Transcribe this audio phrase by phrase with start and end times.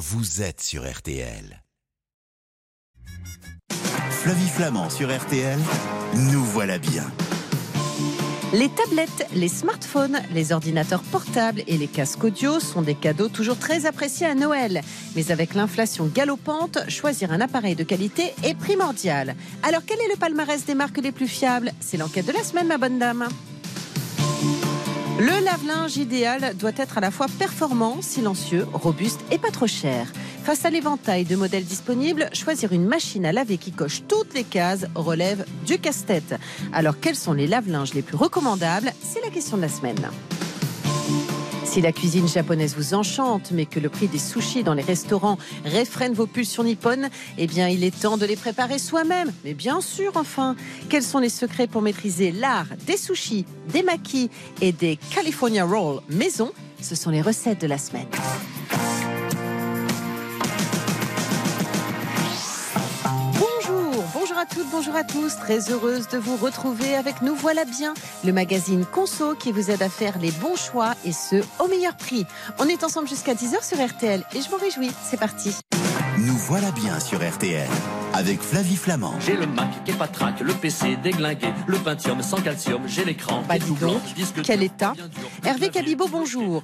[0.00, 1.62] vous êtes sur RTL.
[4.10, 5.58] Flavie Flamand sur RTL,
[6.14, 7.04] nous voilà bien.
[8.54, 13.58] Les tablettes, les smartphones, les ordinateurs portables et les casques audio sont des cadeaux toujours
[13.58, 14.80] très appréciés à Noël.
[15.16, 19.36] Mais avec l'inflation galopante, choisir un appareil de qualité est primordial.
[19.62, 21.72] Alors quel est le palmarès des marques les plus fiables?
[21.78, 23.28] C'est l'enquête de la semaine, ma bonne dame.
[25.20, 30.10] Le lave-linge idéal doit être à la fois performant, silencieux, robuste et pas trop cher.
[30.44, 34.44] Face à l'éventail de modèles disponibles, choisir une machine à laver qui coche toutes les
[34.44, 36.36] cases relève du casse-tête.
[36.72, 38.94] Alors quels sont les lave-linges les plus recommandables?
[39.02, 40.00] C'est la question de la semaine.
[41.70, 45.38] Si la cuisine japonaise vous enchante, mais que le prix des sushis dans les restaurants
[45.64, 49.32] réfrène vos pulsions nippones, eh bien, il est temps de les préparer soi-même.
[49.44, 50.56] Mais bien sûr, enfin.
[50.88, 56.00] Quels sont les secrets pour maîtriser l'art des sushis, des makis et des California Rolls
[56.08, 56.50] maison?
[56.82, 58.08] Ce sont les recettes de la semaine.
[64.40, 65.36] À toutes, bonjour à tous.
[65.36, 67.92] Très heureuse de vous retrouver avec Nous Voilà Bien,
[68.24, 71.94] le magazine Conso qui vous aide à faire les bons choix et ce au meilleur
[71.94, 72.24] prix.
[72.58, 74.92] On est ensemble jusqu'à 10h sur RTL et je m'en réjouis.
[75.04, 75.54] C'est parti.
[76.18, 77.68] Nous voilà bien sur RTL
[78.20, 79.14] avec Flavie Flamand.
[79.20, 83.02] J'ai le Mac qui est pas trac, le PC déglingué, le Pentium sans calcium, j'ai
[83.02, 83.42] l'écran.
[83.48, 84.02] Bah dis donc,
[84.44, 84.92] quel état
[85.42, 86.62] Hervé Cabibo, bonjour.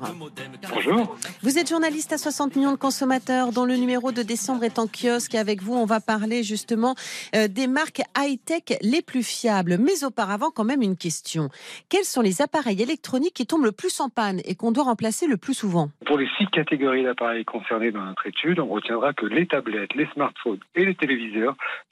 [0.68, 1.16] Bonjour.
[1.42, 4.86] Vous êtes journaliste à 60 millions de consommateurs dont le numéro de décembre est en
[4.86, 6.94] kiosque et avec vous on va parler justement
[7.34, 9.78] euh, des marques high-tech les plus fiables.
[9.78, 11.48] Mais auparavant quand même une question.
[11.88, 15.26] Quels sont les appareils électroniques qui tombent le plus en panne et qu'on doit remplacer
[15.26, 15.88] le plus souvent?
[16.04, 20.06] Pour les six catégories d'appareils concernés dans notre étude, on retiendra que les tablettes, les
[20.12, 21.45] smartphones et les téléviseurs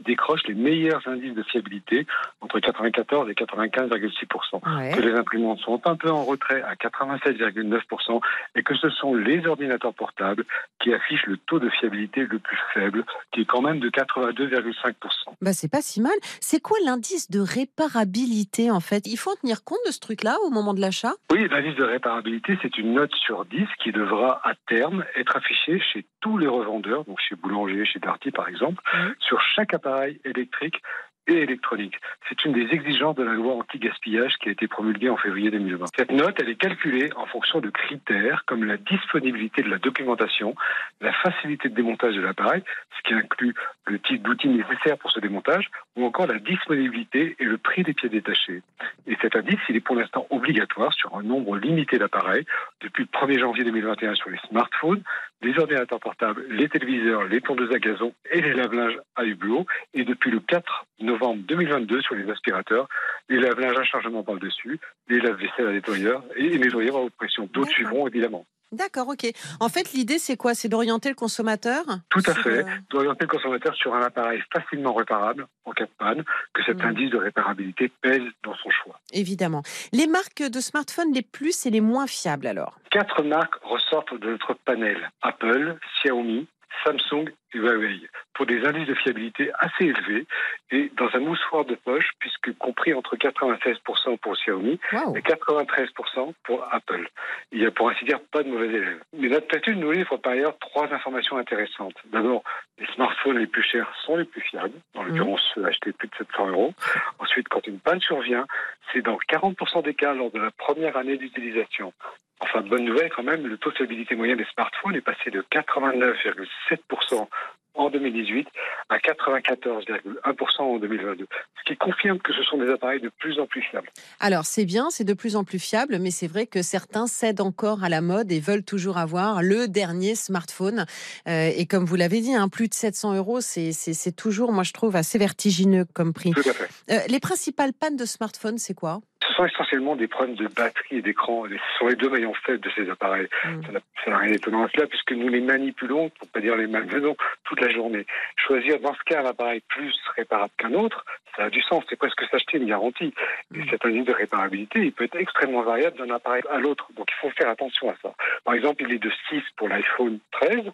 [0.05, 2.07] décrochent les meilleurs indices de fiabilité,
[2.41, 4.95] entre 94 et 95,6%.
[4.95, 8.21] Que les imprimantes sont un peu en retrait à 87,9%
[8.55, 10.45] et que ce sont les ordinateurs portables
[10.81, 14.95] qui affichent le taux de fiabilité le plus faible, qui est quand même de 82,5%.
[15.41, 16.13] Bah c'est pas si mal.
[16.41, 19.07] C'est quoi l'indice de réparabilité en fait?
[19.07, 21.13] Il faut en tenir compte de ce truc-là au moment de l'achat?
[21.31, 25.81] Oui, l'indice de réparabilité, c'est une note sur 10 qui devra à terme être affichée
[25.93, 28.83] chez tous les revendeurs, donc chez Boulanger, chez Darty par exemple,
[29.19, 30.83] sur chaque appareil électrique
[31.27, 31.97] et électronique.
[32.29, 35.87] C'est une des exigences de la loi anti-gaspillage qui a été promulguée en février 2020.
[35.97, 40.55] Cette note, elle est calculée en fonction de critères comme la disponibilité de la documentation,
[41.01, 42.63] la facilité de démontage de l'appareil,
[42.97, 43.55] ce qui inclut
[43.87, 47.95] le type d'outil nécessaire pour ce démontage, ou encore la disponibilité et le prix des
[47.95, 48.63] pieds détachés.
[49.07, 52.45] Et cet indice, il est pour l'instant obligatoire sur un nombre limité d'appareils
[52.81, 55.03] depuis le 1er janvier 2021 sur les smartphones,
[55.43, 60.05] les ordinateurs portables, les téléviseurs, les tondeuses à gazon et les lave-linges à hublot, et
[60.05, 62.89] depuis le 4 novembre 2022 sur les aspirateurs,
[63.29, 64.79] les lave-linges à chargement par-dessus,
[65.09, 67.49] les lave-vaisselle à nettoyeur et les nettoyeurs à haute pression.
[67.53, 68.47] D'autres suivront évidemment.
[68.75, 69.27] D'accord, ok.
[69.61, 70.55] En fait, l'idée, c'est quoi?
[70.55, 71.85] C'est d'orienter le consommateur?
[72.11, 72.59] Tout à fait.
[72.59, 76.83] Euh, d'orienter le consommateur sur un appareil facilement réparable en cas de panne, que cet
[76.83, 76.87] mmh.
[76.87, 78.99] indice de réparabilité pèse dans son choix.
[79.13, 79.63] Évidemment.
[79.93, 82.79] Les marques de smartphones les plus et les moins fiables, alors?
[82.91, 86.47] Quatre marques ressortent de notre panel Apple, Xiaomi,
[86.85, 88.01] Samsung et Huawei
[88.35, 90.27] pour des indices de fiabilité assez élevés
[90.71, 96.67] et dans un moussoir de poche, puisque compris entre 96% pour Xiaomi et 93% pour
[96.73, 97.09] Apple.
[97.53, 99.01] Il n'y a pour ainsi dire pas de mauvais élèves.
[99.17, 101.95] Mais notre étude nous livre par ailleurs trois informations intéressantes.
[102.07, 102.43] D'abord,
[102.79, 105.09] les smartphones les plus chers sont les plus fiables, en mmh.
[105.09, 106.75] l'occurrence ceux achetés plus de 700 euros.
[107.21, 108.47] Ensuite, quand une panne survient,
[108.93, 111.93] c'est dans 40% des cas lors de la première année d'utilisation.
[112.41, 115.43] Enfin, bonne nouvelle quand même, le taux de stabilité moyen des smartphones est passé de
[115.51, 117.29] 89,7%
[117.75, 118.49] en 2018
[118.89, 121.27] à 94,1% en 2022,
[121.59, 123.89] ce qui confirme que ce sont des appareils de plus en plus fiables.
[124.21, 127.41] Alors c'est bien, c'est de plus en plus fiable, mais c'est vrai que certains cèdent
[127.41, 130.87] encore à la mode et veulent toujours avoir le dernier smartphone.
[131.29, 134.73] Euh, et comme vous l'avez dit, hein, plus de 700 euros, c'est toujours, moi je
[134.73, 136.31] trouve, assez vertigineux comme prix.
[136.31, 136.69] Tout à fait.
[136.91, 139.01] Euh, les principales pannes de smartphone, c'est quoi?
[139.27, 141.45] Ce sont essentiellement des problèmes de batterie et d'écran.
[141.49, 143.29] Ce sont les deux maillons faibles de ces appareils.
[143.45, 143.61] Mm.
[144.05, 147.17] Ça n'a rien d'étonnant à cela, puisque nous les manipulons, pour pas dire les malmenons,
[147.45, 148.07] toute la journée.
[148.37, 151.05] Choisir dans ce cas un appareil plus réparable qu'un autre,
[151.37, 151.85] ça a du sens.
[151.89, 153.15] C'est presque s'acheter une garantie.
[153.55, 153.69] Et mm.
[153.71, 156.89] cet indice de réparabilité, il peut être extrêmement variable d'un appareil à l'autre.
[156.97, 158.15] Donc il faut faire attention à ça.
[158.45, 160.65] Par exemple, il est de 6 pour l'iPhone 13,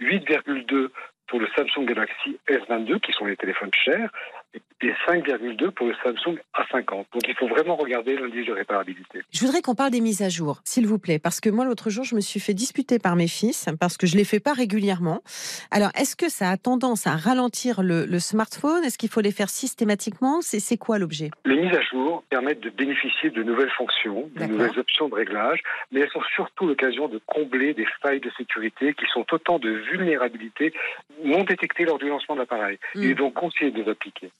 [0.00, 0.90] 8,2
[1.26, 4.10] pour le Samsung Galaxy S22, qui sont les téléphones chers,
[4.82, 7.04] et 5,2 pour le Samsung A50.
[7.12, 9.20] Donc il faut vraiment regarder l'indice de réparabilité.
[9.32, 11.90] Je voudrais qu'on parle des mises à jour, s'il vous plaît, parce que moi l'autre
[11.90, 14.52] jour je me suis fait disputer par mes fils parce que je les fais pas
[14.52, 15.22] régulièrement.
[15.70, 18.84] Alors est-ce que ça a tendance à ralentir le, le smartphone?
[18.84, 20.40] Est-ce qu'il faut les faire systématiquement?
[20.42, 21.30] C'est quoi l'objet?
[21.44, 25.60] Les mises à jour permettent de bénéficier de nouvelles fonctions, de nouvelles options de réglage,
[25.92, 29.70] mais elles sont surtout l'occasion de combler des failles de sécurité qui sont autant de
[29.70, 30.72] vulnérabilités
[31.24, 32.78] non détectées lors du lancement de l'appareil.
[32.94, 33.02] Mm.
[33.02, 34.30] Il est donc conseillé de les appliquer.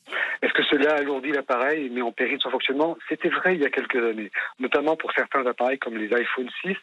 [0.43, 2.97] Est-ce que cela alourdit l'appareil et met en péril son fonctionnement?
[3.09, 6.77] C'était vrai il y a quelques années, notamment pour certains appareils comme les iPhone 6,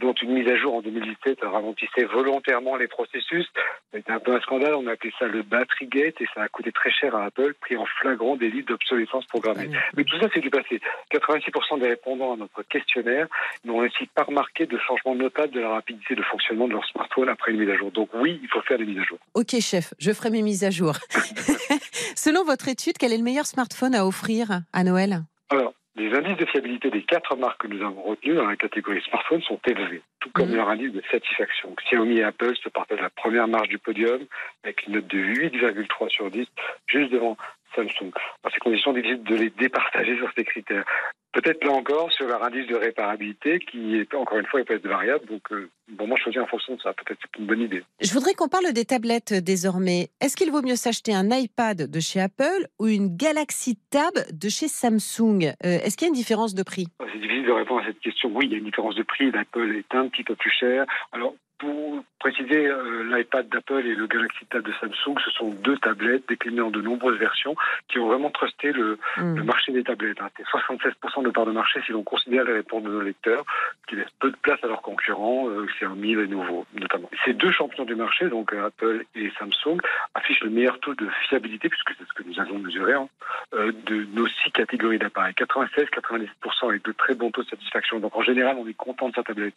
[0.00, 3.46] dont une mise à jour en 2017 ralentissait volontairement les processus.
[3.92, 6.48] C'était un peu un scandale, on a appelé ça le battery gate et ça a
[6.48, 9.70] coûté très cher à Apple, pris en flagrant délit d'obsolescence programmée.
[9.96, 10.80] Mais tout ça, c'est du passé.
[11.12, 13.28] 86% des répondants à notre questionnaire
[13.64, 17.28] n'ont ainsi pas remarqué de changement notable de la rapidité de fonctionnement de leur smartphone
[17.28, 17.90] après une mise à jour.
[17.92, 19.18] Donc oui, il faut faire des mises à jour.
[19.34, 20.94] Ok, chef, je ferai mes mises à jour.
[22.16, 26.36] Selon votre étude, quel est le meilleur smartphone à offrir à Noël Alors, les indices
[26.36, 30.02] de fiabilité des quatre marques que nous avons retenues dans la catégorie smartphone sont élevés,
[30.20, 30.56] tout comme mmh.
[30.56, 31.74] leur indice de satisfaction.
[31.86, 34.20] Xiaomi et Apple se partagent la première marche du podium
[34.64, 36.46] avec une note de 8,3 sur 10,
[36.88, 37.36] juste devant
[37.76, 38.10] Samsung.
[38.42, 40.84] Dans ces conditions, difficile de les départager sur ces critères.
[41.32, 44.74] Peut-être là encore sur leur indice de réparabilité qui est encore une fois il peut
[44.74, 45.26] être variable.
[45.26, 46.92] Donc euh, bon, moi choisir en fonction de ça.
[46.92, 47.82] Peut-être c'est une bonne idée.
[48.00, 50.08] Je voudrais qu'on parle des tablettes désormais.
[50.20, 54.48] Est-ce qu'il vaut mieux s'acheter un iPad de chez Apple ou une Galaxy Tab de
[54.48, 55.54] chez Samsung?
[55.64, 56.86] Euh, Est-ce qu'il y a une différence de prix?
[57.12, 58.30] C'est difficile de répondre à cette question.
[58.34, 59.30] Oui, il y a une différence de prix.
[59.30, 60.86] L'Apple est un petit peu plus cher.
[61.12, 65.76] Alors pour préciser, euh, l'iPad d'Apple et le Galaxy Tab de Samsung, ce sont deux
[65.78, 67.54] tablettes déclinées en de nombreuses versions
[67.88, 69.42] qui ont vraiment trusté le, hmm.
[69.44, 70.20] marché des tablettes.
[70.20, 70.30] Hein.
[70.36, 73.44] C'est 76% de part de marché si l'on considère les réponses de nos lecteurs,
[73.88, 77.10] qui laissent peu de place à leurs concurrents, euh, Xiaomi Lenovo notamment.
[77.24, 79.78] Ces deux champions du marché, donc euh, Apple et Samsung,
[80.14, 83.08] affichent le meilleur taux de fiabilité, puisque c'est ce que nous avons mesuré, hein,
[83.54, 85.34] euh, de nos six catégories d'appareils.
[85.34, 88.00] 96-90% avec de très bons taux de satisfaction.
[88.00, 89.54] Donc en général, on est content de sa tablette.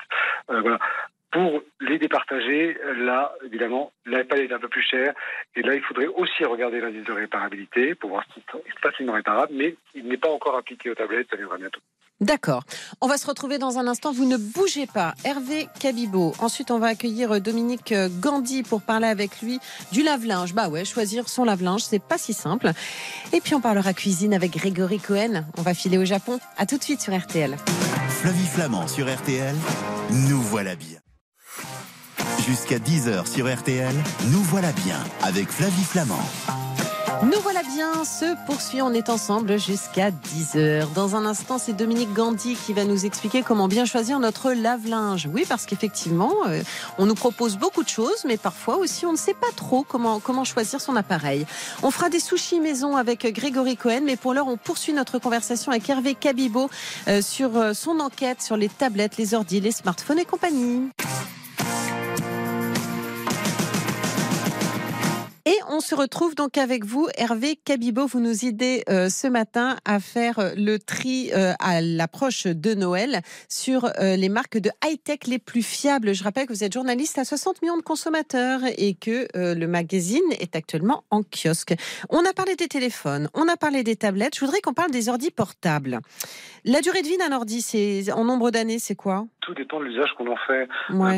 [0.48, 0.80] voilà.
[1.32, 5.14] Pour les départager, là, évidemment, l'iPad est un peu plus cher.
[5.56, 9.52] Et là, il faudrait aussi regarder l'indice de réparabilité pour voir si c'est facilement réparable,
[9.54, 11.82] mais il n'est pas encore appliqué aux tablettes, ça viendra bientôt.
[12.20, 12.64] D'accord.
[13.00, 14.12] On va se retrouver dans un instant.
[14.12, 15.14] Vous ne bougez pas.
[15.24, 16.34] Hervé Cabibo.
[16.40, 19.60] Ensuite, on va accueillir Dominique Gandhi pour parler avec lui
[19.92, 20.54] du lave-linge.
[20.54, 22.72] Bah ouais, choisir son lave-linge, c'est pas si simple.
[23.34, 25.46] Et puis, on parlera cuisine avec Grégory Cohen.
[25.58, 26.40] On va filer au Japon.
[26.58, 27.56] À tout de suite sur RTL.
[28.10, 29.56] Flavie Flamand sur RTL.
[30.10, 30.98] Nous voilà bien.
[32.48, 33.94] Jusqu'à 10h sur RTL,
[34.32, 36.67] nous voilà bien avec Flavie Flamand.
[37.24, 40.94] Nous voilà bien, se poursuit, on est ensemble jusqu'à 10h.
[40.94, 45.28] Dans un instant, c'est Dominique Gandhi qui va nous expliquer comment bien choisir notre lave-linge.
[45.34, 46.62] Oui, parce qu'effectivement, euh,
[47.00, 50.44] on nous propose beaucoup de choses, mais parfois aussi on ne sait pas trop comment,
[50.44, 51.48] choisir son appareil.
[51.82, 55.72] On fera des sushis maison avec Grégory Cohen, mais pour l'heure, on poursuit notre conversation
[55.72, 56.70] avec Hervé Cabibo
[57.08, 60.90] euh, sur euh, son enquête sur les tablettes, les ordi, les smartphones et compagnie.
[65.48, 68.06] Et on se retrouve donc avec vous, Hervé Cabibo.
[68.06, 72.74] Vous nous aidez euh, ce matin à faire euh, le tri euh, à l'approche de
[72.74, 76.14] Noël sur les marques de high-tech les plus fiables.
[76.14, 80.30] Je rappelle que vous êtes journaliste à 60 millions de consommateurs et que le magazine
[80.40, 81.76] est actuellement en kiosque.
[82.10, 84.36] On a parlé des téléphones, on a parlé des tablettes.
[84.36, 86.00] Je voudrais qu'on parle des ordis portables.
[86.66, 89.26] La durée de vie d'un ordi, c'est en nombre d'années, c'est quoi?
[89.42, 90.68] Tout dépend de l'usage qu'on en fait.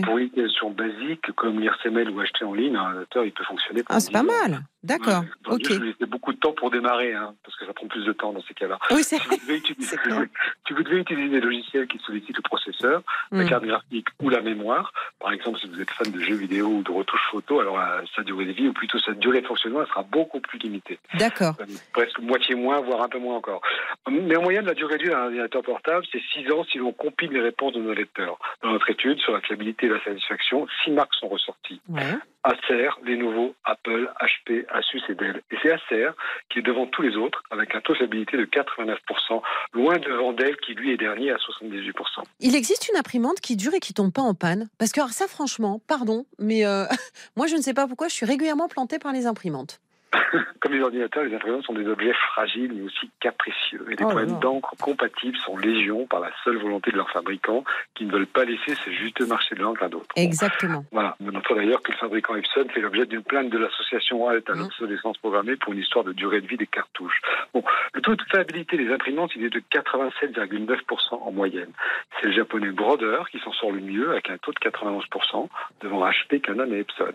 [0.04, 3.31] Pour une utilisation basique comme lire ses mails ou acheter en ligne, un ordinateur il
[3.31, 3.81] peut fonctionner.
[3.98, 4.66] C'est mal.
[4.84, 5.24] D'accord.
[5.48, 5.62] ok.
[5.64, 8.31] Je laissais beaucoup de temps pour démarrer, hein, parce que ça prend plus de temps
[8.31, 8.80] dans ces cas-là.
[8.92, 13.50] Oui, c'est si, vous devez utiliser des logiciels qui sollicitent le processeur, la hmm.
[13.50, 16.84] carte graphique ou la mémoire, par exemple, si vous êtes fan de jeux vidéo ou
[16.84, 19.81] de retouches photo, alors euh, sa durée de vie, ou plutôt sa durée de fonctionnement,
[19.81, 21.00] elle sera beaucoup plus limitée.
[21.16, 21.56] D'accord.
[21.59, 23.62] Euh, presque moitié moins, voire un peu moins encore.
[24.09, 26.94] Mais en moyenne, la durée de vie d'un ordinateur portable, c'est 6 ans si l'on
[26.94, 28.40] compile les réponses de nos lecteurs.
[28.64, 31.81] Dans notre étude sur la fiabilité et la satisfaction, 6 marques sont ressorties.
[31.90, 32.16] Ouais.
[32.44, 35.42] Acer, Lenovo, Apple, HP, Asus et Dell.
[35.52, 36.09] Et c'est Acer
[36.49, 39.42] qui est devant tous les autres avec un taux de fiabilité de 89%,
[39.73, 42.23] loin devant Dell qui lui est dernier à 78%.
[42.40, 45.28] Il existe une imprimante qui dure et qui tombe pas en panne Parce que ça
[45.28, 46.85] franchement, pardon, mais euh,
[47.35, 49.80] moi je ne sais pas pourquoi je suis régulièrement planté par les imprimantes.
[50.59, 53.85] Comme les ordinateurs, les imprimantes sont des objets fragiles mais aussi capricieux.
[53.87, 54.39] Et les Oh problèmes là.
[54.39, 57.63] d'encre compatibles sont légion par la seule volonté de leurs fabricants
[57.95, 60.07] qui ne veulent pas laisser ce juste marché de l'encre à d'autres.
[60.16, 60.83] Exactement.
[60.92, 61.16] voilà.
[61.21, 64.54] On notera d'ailleurs que le fabricant Epson fait l'objet d'une plainte de l'association Halt à
[64.54, 64.59] Mhm.
[64.61, 67.21] l'obsolescence programmée pour une histoire de durée de vie des cartouches.
[67.54, 67.63] Bon,
[67.94, 71.71] le taux de fiabilité des imprimantes, il est de 87,9% en moyenne.
[72.19, 75.49] C'est le japonais Broder qui s'en sort le mieux avec un taux de 91%
[75.81, 77.13] devant HP, Canon et Epson.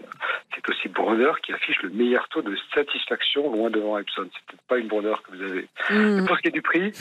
[0.55, 0.63] C'est
[1.05, 4.29] Broder qui affiche le meilleur taux de satisfaction loin devant Epson.
[4.33, 5.69] C'est peut-être pas une Broder que vous avez.
[5.91, 6.27] Hmm.
[6.27, 6.93] Pour ce qui est du prix,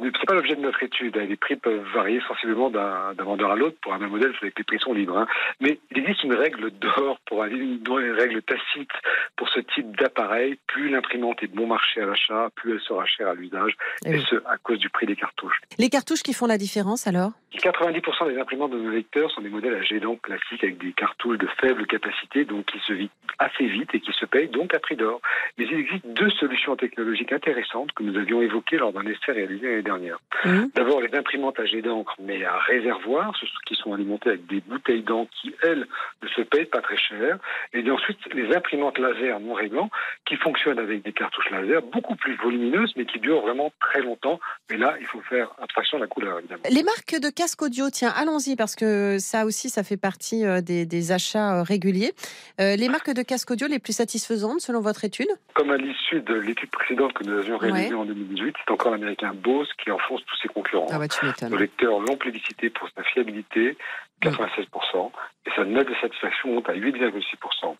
[0.00, 1.16] c'est pas l'objet de notre étude.
[1.16, 1.26] hein.
[1.28, 3.76] Les prix peuvent varier sensiblement d'un vendeur à l'autre.
[3.82, 5.18] Pour un même modèle, c'est que les prix sont libres.
[5.18, 5.26] hein.
[5.60, 8.90] Mais il existe une règle d'or, pour un- une, une règle tacite
[9.36, 10.58] pour ce type d'appareil.
[10.66, 14.14] Plus l'imprimante est bon marché à l'achat, plus elle sera chère à l'usage, Eh et
[14.16, 14.24] oui.
[14.28, 15.60] ce, à cause du prix des cartouches.
[15.78, 17.32] Les cartouches qui font la différence alors?
[17.54, 21.38] 90% des imprimantes de nos lecteurs sont des modèles à jet classiques avec des cartouches
[21.38, 24.78] de faible capacité, donc qui se vident assez vite et qui se payent donc à
[24.78, 25.20] prix d'or.
[25.56, 29.66] Mais il existe deux solutions technologiques intéressantes que nous avions évoquées lors d'un essai réalisé
[29.66, 30.18] l'année dernière.
[30.44, 30.66] Hmm.
[30.74, 34.60] D'abord, les imprimantes à jet d'encre, mais à réservoir, ce qui sont alimentées avec des
[34.60, 35.86] bouteilles d'encre qui, elles,
[36.22, 37.38] ne se payent pas très cher.
[37.72, 39.88] Et ensuite, les imprimantes laser non réglant,
[40.26, 44.38] qui fonctionnent avec des cartouches laser beaucoup plus volumineuses, mais qui durent vraiment très longtemps.
[44.70, 46.62] Mais là, il faut faire abstraction de la couleur, évidemment.
[46.70, 50.60] Les marques de casque audio, tiens, allons-y, parce que ça aussi, ça fait partie euh,
[50.60, 52.12] des, des achats euh, réguliers.
[52.60, 55.28] Euh, les marques de casque audio les plus satisfaisantes, selon votre étude?
[55.54, 57.94] Comme à l'issue de l'étude précédente que nous avions réalisée Ouais.
[57.94, 60.86] en 2018, c'est encore l'américain Bose qui enfonce tous ses concurrents.
[60.90, 61.56] Ah bah m'étonnes.
[61.56, 63.78] lecteurs l'ont plébiscité pour sa fiabilité,
[64.22, 65.10] 96%,
[65.46, 67.76] et sa note de satisfaction monte à 8,6%.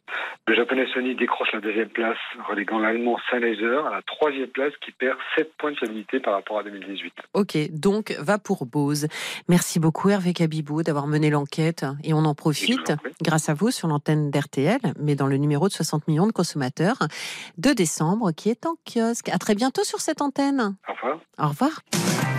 [0.46, 2.18] Le japonais Sony décroche la deuxième place,
[2.48, 6.58] reléguant l'allemand Sennheiser à la troisième place qui perd 7 points de fiabilité par rapport
[6.58, 7.12] à 2018.
[7.34, 9.08] Ok, donc va pour Bose.
[9.48, 13.88] Merci beaucoup Hervé Cabibou d'avoir mené l'enquête et on en profite grâce à vous sur
[13.88, 16.98] l'antenne d'RTL, mais dans le numéro de 60 millions de consommateurs
[17.58, 19.28] de décembre qui est en kiosque.
[19.28, 20.76] À très bientôt sur cette antenne.
[20.88, 21.18] Au revoir.
[21.38, 21.80] Au revoir.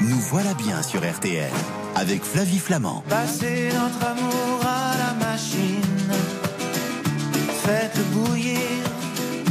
[0.02, 1.52] Nous voilà bien sur RTL
[2.00, 3.04] avec Flavie Flamand.
[3.10, 5.82] Passez notre amour à la machine.
[7.62, 8.60] Faites bouillir.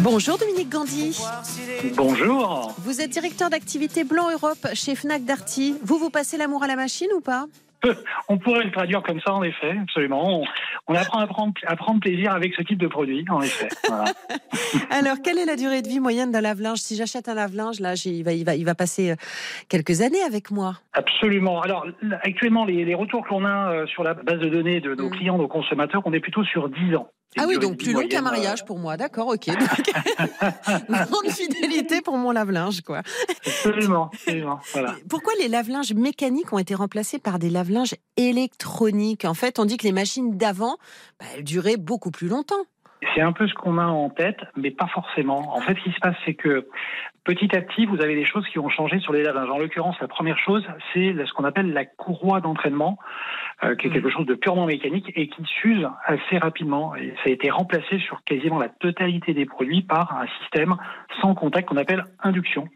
[0.00, 1.20] Bonjour Dominique Gandhi.
[1.94, 2.74] Bonjour.
[2.78, 5.76] Vous êtes directeur d'activité Blanc Europe chez Fnac Darty.
[5.82, 7.46] Vous, vous passez l'amour à la machine ou pas?
[8.28, 10.40] On pourrait le traduire comme ça, en effet, absolument.
[10.40, 10.44] On,
[10.88, 13.68] on apprend à prendre, à prendre plaisir avec ce type de produit, en effet.
[13.88, 14.04] Voilà.
[14.90, 16.78] Alors, quelle est la durée de vie moyenne d'un lave-linge?
[16.78, 19.16] Si j'achète un lave-linge, là, il va, il, va, il va passer euh,
[19.68, 20.75] quelques années avec moi.
[20.92, 21.61] Absolument.
[21.61, 21.87] Alors,
[22.23, 25.12] actuellement, les, les retours qu'on a euh, sur la base de données de nos Mm.
[25.12, 27.08] clients, nos consommateurs, on est plutôt sur 10 ans.
[27.37, 28.97] Ah oui, donc plus long qu'un mariage pour moi.
[28.97, 29.47] D'accord, ok.
[29.47, 29.58] Donc,
[30.88, 32.99] grande fidélité pour mon lave-linge, quoi.
[32.99, 34.61] euh, Absolument, absolument.
[34.73, 34.94] Voilà.
[35.08, 39.25] Pourquoi les lave-linges mécaniques ont été remplacés par des lave-linges électroniques?
[39.25, 40.76] En fait, on dit que les machines d'avant,
[41.20, 42.64] bah, elles duraient beaucoup plus longtemps.
[43.14, 45.54] C'est un peu ce qu'on a en tête, mais pas forcément.
[45.54, 46.66] En fait, ce qui se passe, c'est que
[47.28, 49.50] petit à petit, vous avez des choses qui ont changé sur les lave-linges.
[49.50, 52.99] En l'occurrence, la première chose, c'est ce qu'on appelle la courroie d'entraînement,
[53.62, 56.97] euh, qui est quelque chose de purement mécanique et qui s'use assez rapidement.
[56.97, 60.76] Et ça a été remplacé sur quasiment la totalité des produits par un système
[61.20, 62.66] sans contact qu'on appelle induction.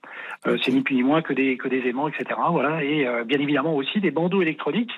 [0.47, 2.39] Euh, c'est ni plus ni moins que des, que des aimants, etc.
[2.51, 2.85] Voilà.
[2.85, 4.93] Et euh, bien évidemment aussi des bandeaux électroniques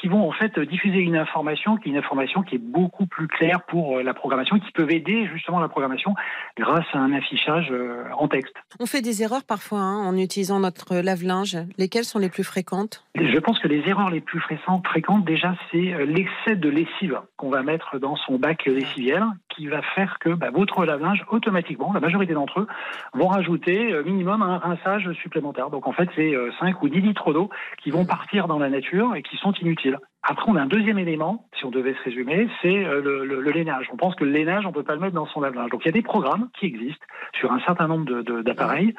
[0.00, 3.26] qui vont en fait diffuser une information qui est une information qui est beaucoup plus
[3.26, 6.14] claire pour la programmation, qui peuvent aider justement la programmation
[6.56, 7.72] grâce à un affichage
[8.16, 8.54] en texte.
[8.78, 11.56] On fait des erreurs parfois hein, en utilisant notre lave-linge.
[11.78, 13.06] Lesquelles sont les plus fréquentes?
[13.14, 17.48] Je pense que les erreurs les plus fréquentes, déjà, c'est euh, l'excès de lessive qu'on
[17.48, 22.00] va mettre dans son bac lessiviel, qui va faire que bah, votre lave-linge, automatiquement, la
[22.00, 22.66] majorité d'entre eux,
[23.14, 25.70] vont rajouter euh, minimum un rinçage supplémentaire.
[25.70, 27.48] Donc en fait, c'est euh, 5 ou 10 litres d'eau
[27.82, 29.98] qui vont partir dans la nature et qui sont inutiles.
[30.24, 33.40] Après, on a un deuxième élément, si on devait se résumer, c'est euh, le, le,
[33.40, 33.88] le lainage.
[33.92, 35.70] On pense que le lainage, on peut pas le mettre dans son lave-linge.
[35.70, 38.94] Donc il y a des programmes qui existent sur un certain nombre de- de- d'appareils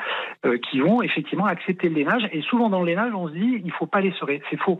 [0.46, 2.28] euh, qui vont effectivement accepter le lainage.
[2.34, 4.42] Et souvent dans le lainage, on se dit, il faut pas les serrer.
[4.50, 4.78] C'est faux.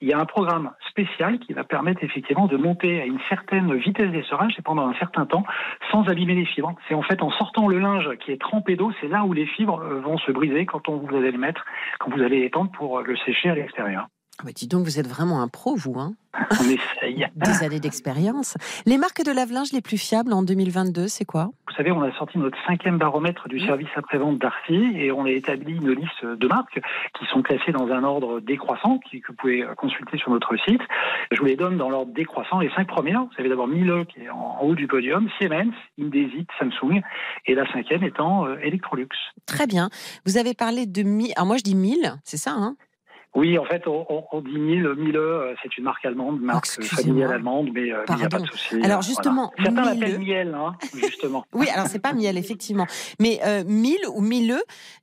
[0.00, 3.74] Il y a un programme spécial qui va permettre effectivement de monter à une certaine
[3.74, 5.44] vitesse d'essorage et pendant un certain temps
[5.90, 6.74] sans abîmer les fibres.
[6.88, 9.46] C'est en fait en sortant le linge qui est trempé d'eau, c'est là où les
[9.46, 11.64] fibres euh, vont se briser quand on vous allez le mettre,
[11.98, 14.06] quand vous allez l'étendre pour euh, le sécher à l'extérieur.
[14.40, 15.98] Ah bah, Dis donc, vous êtes vraiment un pro, vous.
[16.00, 16.14] Hein
[16.60, 17.26] On essaye.
[17.36, 18.56] Des années d'expérience.
[18.86, 21.50] Les marques de lave-linge les plus fiables en 2022, c'est quoi?
[21.68, 25.30] Vous savez, on a sorti notre cinquième baromètre du service après-vente d'Arty et on a
[25.30, 26.80] établi une liste de marques
[27.18, 30.80] qui sont classées dans un ordre décroissant que vous pouvez consulter sur notre site.
[31.30, 32.60] Je vous les donne dans l'ordre décroissant.
[32.60, 36.46] Les cinq premières, vous avez d'abord Miele qui est en haut du podium, Siemens, Indesit,
[36.58, 37.02] Samsung
[37.46, 39.08] et la cinquième étant euh, Electrolux.
[39.46, 39.90] Très bien.
[40.26, 41.32] Vous avez parlé de 1000.
[41.36, 42.76] Alors moi, je dis 1000, c'est ça, hein?
[43.34, 44.94] Oui, en fait, on, dit Miele.
[44.96, 48.40] Miele, euh, c'est une marque allemande, marque familiale allemande, mais euh, il n'y a pas
[48.40, 48.82] de souci.
[48.82, 49.76] Alors, euh, justement, voilà.
[49.76, 51.44] certains l'appellent miel, hein, justement.
[51.52, 52.86] Oui, alors c'est pas miel, effectivement.
[53.20, 54.62] Mais euh, mille ou milleux,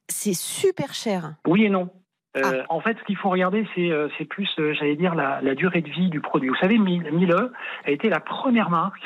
[0.10, 1.36] c'est super cher.
[1.48, 1.90] Oui et non.
[2.36, 2.66] Euh, Ah.
[2.70, 6.10] En fait, ce qu'il faut regarder, c'est plus, j'allais dire, la, la durée de vie
[6.10, 6.50] du produit.
[6.50, 7.52] Vous savez, Miele Miele
[7.86, 9.02] a été la première marque,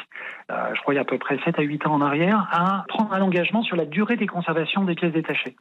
[0.74, 2.86] je crois il y a à peu près 7 à 8 ans en arrière, à
[2.88, 5.56] prendre un engagement sur la durée des conservations des pièces détachées.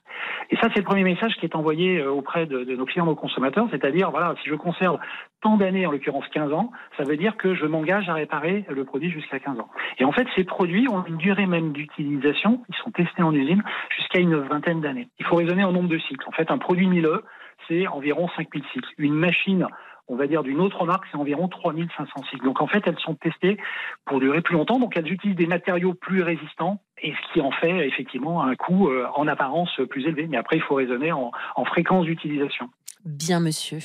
[0.50, 3.06] Et ça, c'est le premier message qui est envoyé euh, auprès de, de nos clients,
[3.06, 4.99] nos consommateurs, c'est-à-dire, voilà, si je conserve
[5.42, 8.85] tant d'années, en l'occurrence 15 ans, ça veut dire que je m'engage à réparer le
[8.85, 9.70] produit jusqu'à 15 ans.
[9.99, 13.62] Et en fait, ces produits ont une durée même d'utilisation, ils sont testés en usine,
[13.97, 15.09] jusqu'à une vingtaine d'années.
[15.18, 16.26] Il faut raisonner en nombre de cycles.
[16.28, 17.20] En fait, un produit Miele,
[17.68, 18.90] c'est environ 5000 cycles.
[18.99, 19.66] Une machine,
[20.11, 22.45] on va dire d'une autre marque, c'est environ 3500 cycles.
[22.45, 23.57] Donc en fait, elles sont testées
[24.05, 27.52] pour durer plus longtemps, donc elles utilisent des matériaux plus résistants, et ce qui en
[27.52, 30.26] fait effectivement un coût euh, en apparence plus élevé.
[30.29, 32.69] Mais après, il faut raisonner en, en fréquence d'utilisation.
[33.05, 33.79] Bien, monsieur.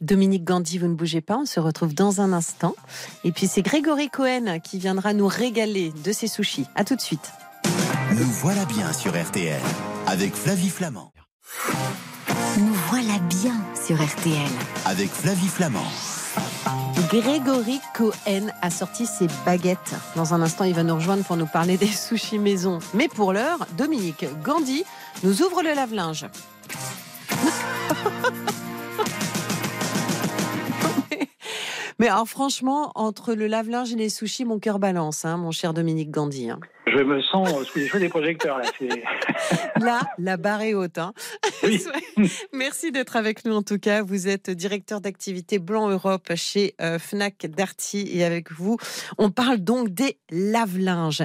[0.00, 2.74] Dominique Gandhi, vous ne bougez pas, on se retrouve dans un instant.
[3.24, 6.66] Et puis c'est Grégory Cohen qui viendra nous régaler de ses sushis.
[6.76, 7.32] À tout de suite.
[8.10, 9.60] Nous voilà bien sur RTL
[10.06, 11.10] avec Flavie Flamand.
[12.58, 14.50] Nous voilà bien sur RTL.
[14.86, 15.84] Avec Flavie Flamand.
[17.10, 19.94] Grégory Cohen a sorti ses baguettes.
[20.16, 22.78] Dans un instant, il va nous rejoindre pour nous parler des sushis maison.
[22.94, 24.84] Mais pour l'heure, Dominique Gandhi
[25.22, 26.26] nous ouvre le lave-linge.
[31.98, 35.74] Mais alors franchement, entre le lave-linge et les sushis, mon cœur balance, hein, mon cher
[35.74, 36.50] Dominique Gandhi.
[36.50, 36.58] hein.
[36.94, 38.64] Je me sens sous les feux des projecteurs là.
[39.80, 40.98] Là, la barre est haute.
[40.98, 41.12] hein.
[41.64, 41.82] Oui.
[42.52, 44.02] Merci d'être avec nous en tout cas.
[44.02, 48.76] Vous êtes directeur d'activité Blanc Europe chez euh, Fnac Darty et avec vous,
[49.18, 51.24] on parle donc des lave-linges.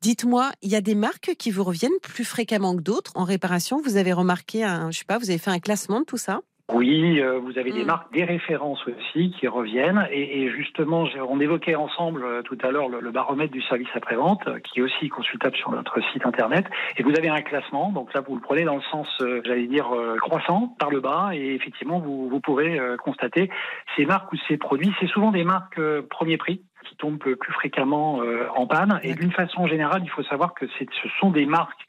[0.00, 3.80] Dites-moi, il y a des marques qui vous reviennent plus fréquemment que d'autres en réparation?
[3.82, 6.40] Vous avez remarqué, un, je sais pas, vous avez fait un classement de tout ça?
[6.72, 7.86] Oui, euh, vous avez des Mm.
[7.86, 10.06] marques, des références aussi qui reviennent.
[10.10, 13.62] Et, et justement, j'ai- on évoquait ensemble euh, tout à l'heure le, le baromètre du
[13.62, 16.66] service après-vente, euh, qui est aussi consultable sur notre site internet.
[16.96, 17.90] Et vous avez un classement.
[17.92, 21.00] Donc là, vous le prenez dans le sens, euh, j'allais dire, euh, croissant, par le
[21.00, 21.30] bas.
[21.34, 23.50] Et effectivement, vous, vous pourrez euh, constater
[23.96, 24.92] ces marques ou ces produits.
[25.00, 29.00] C'est souvent des marques euh, premier prix qui tombent plus fréquemment euh, en panne.
[29.02, 31.86] Et d'une façon générale, il faut savoir que ce sont des marques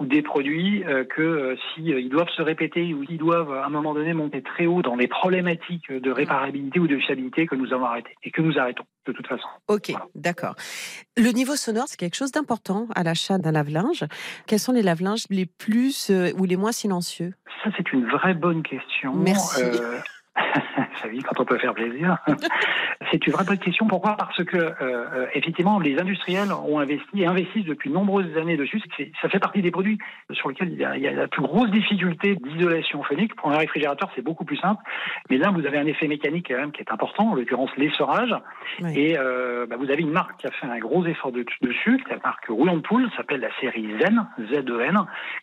[0.00, 3.52] ou des produits euh, que euh, si euh, ils doivent se répéter ou ils doivent
[3.52, 7.46] à un moment donné monter très haut dans les problématiques de réparabilité ou de fiabilité
[7.46, 9.46] que nous avons arrêté et que nous arrêtons de toute façon.
[9.68, 10.06] Ok, Voilà.
[10.14, 10.54] d'accord.
[11.16, 14.04] Le niveau sonore, c'est quelque chose d'important à l'achat d'un lave-linge.
[14.46, 17.34] Quels sont les lave-linges les plus ou les moins silencieux?
[17.62, 19.12] Ça c'est une vraie bonne question.
[19.14, 19.62] Merci.
[21.02, 22.16] Ça vit quand on peut faire plaisir.
[23.10, 23.86] c'est une vraie bonne question.
[23.86, 24.16] Pourquoi?
[24.16, 28.80] Parce que euh, effectivement, les industriels ont investi et investissent depuis de nombreuses années dessus.
[29.22, 29.98] Ça fait partie des produits
[30.32, 33.34] sur lesquels il y a, il y a la plus grosse difficulté d'isolation phonique.
[33.36, 34.82] Pour un réfrigérateur, c'est beaucoup plus simple.
[35.30, 38.34] Mais là, vous avez un effet mécanique quand même qui est important, en l'occurrence l'essorage.
[38.82, 38.92] Oui.
[38.96, 42.02] Et euh, bah, vous avez une marque qui a fait un gros effort de- dessus,
[42.10, 44.98] la marque Roulant Pool, s'appelle la série Zen, Z-E-N,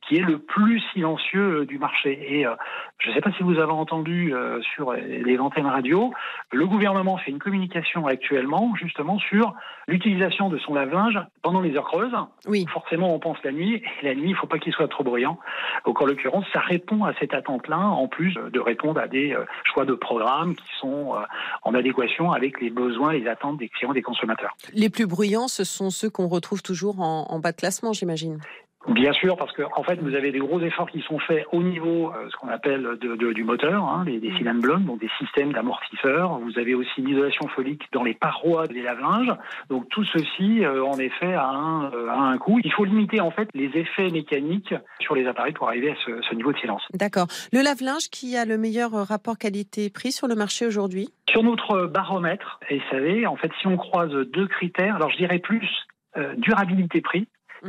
[0.07, 2.37] qui est le plus silencieux euh, du marché.
[2.39, 2.55] Et euh,
[2.99, 6.13] je ne sais pas si vous avez entendu euh, sur les antennes radio,
[6.51, 9.53] le gouvernement fait une communication actuellement justement sur
[9.87, 12.13] l'utilisation de son lave-linge pendant les heures creuses.
[12.47, 12.65] Oui.
[12.71, 15.03] Forcément, on pense la nuit, et la nuit, il ne faut pas qu'il soit trop
[15.03, 15.39] bruyant.
[15.85, 19.45] Donc, en l'occurrence, ça répond à cette attente-là, en plus de répondre à des euh,
[19.63, 21.19] choix de programmes qui sont euh,
[21.63, 24.55] en adéquation avec les besoins, les attentes des clients, des consommateurs.
[24.73, 28.39] Les plus bruyants, ce sont ceux qu'on retrouve toujours en, en bas de classement, j'imagine.
[28.87, 31.61] Bien sûr, parce que en fait, vous avez des gros efforts qui sont faits au
[31.61, 34.99] niveau, euh, ce qu'on appelle de, de- du moteur, hein, les, des cylindres blocs, donc
[35.01, 36.39] des systèmes d'amortisseurs.
[36.39, 39.33] Vous avez aussi l'isolation folique dans les parois des lave-linges.
[39.69, 42.59] Donc tout ceci, euh, en effet, a un, euh, a un coût.
[42.63, 46.21] Il faut limiter en fait les effets mécaniques sur les appareils pour arriver à ce,
[46.21, 46.83] ce niveau de silence.
[46.93, 47.27] D'accord.
[47.51, 51.09] Le lave-linge qui a le meilleur euh, rapport qualité-prix sur le marché aujourd'hui?
[51.29, 55.67] Sur notre baromètre SAV, en fait, si on croise deux critères, alors je dirais plus
[56.15, 57.27] euh, durabilité-prix.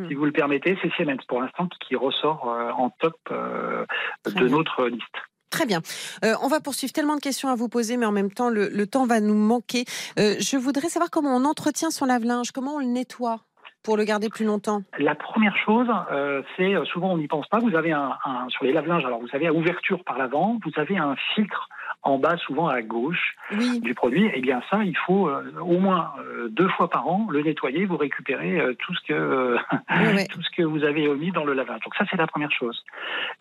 [0.08, 3.84] Si vous le permettez, c'est Siemens pour l'instant qui- ressort euh, en top euh,
[4.26, 4.44] de bien.
[4.48, 5.02] notre liste.
[5.50, 5.80] Très bien.
[6.24, 8.68] Euh, on va poursuivre tellement de questions à vous poser, mais en même temps, le,
[8.68, 9.84] le temps va nous manquer.
[10.18, 13.40] Euh, je voudrais savoir comment on entretient son lave-linge, comment on le nettoie
[13.82, 14.82] pour le garder plus longtemps.
[14.98, 17.58] La première chose, euh, c'est souvent on n'y pense pas.
[17.60, 20.72] Vous avez un, un- sur les lave-linges, alors vous avez à ouverture par l'avant, vous
[20.78, 21.68] avez un filtre
[22.02, 23.80] en bas, souvent à gauche Oui.
[23.80, 24.30] du produit.
[24.34, 27.86] Eh bien ça, il faut euh, au moins euh, deux fois par an le nettoyer.
[27.86, 29.56] Vous récupérez euh, tout ce que
[30.30, 31.80] tout ce que vous avez omis dans le lavage.
[31.80, 32.84] Donc ça, c'est la première chose.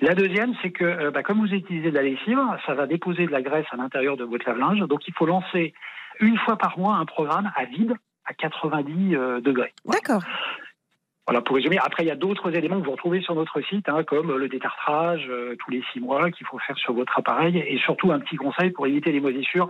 [0.01, 3.31] La deuxième, c'est que bah, comme vous utilisez de la lessive, ça va déposer de
[3.31, 4.79] la graisse à l'intérieur de votre lave-linge.
[4.79, 5.73] Donc il faut lancer
[6.19, 7.93] une fois par mois un programme à vide
[8.25, 9.73] à 90 euh, degrés.
[9.85, 10.21] D'accord.
[11.27, 11.77] Voilà, pour résumer.
[11.77, 14.47] Après, il y a d'autres éléments que vous retrouvez sur notre site, hein, comme le
[14.47, 18.19] détartrage euh, tous les six mois qu'il faut faire sur votre appareil, et surtout un
[18.19, 19.67] petit conseil pour éviter les moisissures.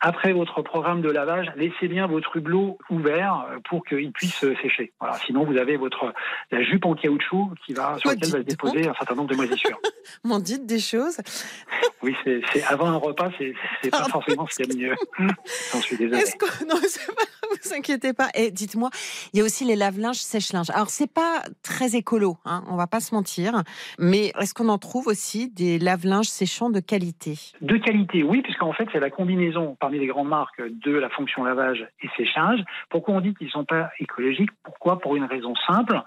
[0.00, 4.56] Après votre programme de lavage, laissez bien votre hublot ouvert euh, pour qu'il puisse euh,
[4.62, 4.92] sécher.
[5.00, 6.12] Voilà, sinon vous avez votre
[6.50, 8.46] la jupe en caoutchouc qui va sur Oh, laquelle va se donc.
[8.48, 9.78] déposer un certain nombre de moisissures.
[10.24, 11.18] M'en dites des choses.
[12.02, 14.96] oui, c'est avant un repas, c'est pas forcément ce qu'il y a mieux.
[15.72, 16.22] J'en suis désolé.
[16.68, 17.24] Non, pas,
[17.62, 18.28] vous inquiétez pas.
[18.34, 18.90] Et dites-moi,
[19.32, 20.70] il y a aussi les lave-linges sèche-linge.
[20.88, 23.62] Alors c'est pas très écolo, hein, on va pas se mentir,
[23.98, 27.34] mais est-ce qu'on en trouve aussi des lave-linges séchants de qualité?
[27.60, 31.44] De qualité, oui, puisqu'en fait, c'est la combinaison parmi les grandes marques de la fonction
[31.44, 32.64] lavage et séchage.
[32.88, 34.48] Pourquoi on dit qu'ils ne sont pas écologiques?
[34.64, 34.98] Pourquoi?
[34.98, 36.00] Pour une raison simple.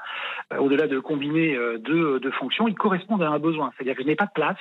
[0.52, 3.72] Euh, Au-delà de combiner euh, deux, deux fonctions, ils correspondent à un besoin.
[3.78, 4.58] C'est-à-dire que je n'ai pas de place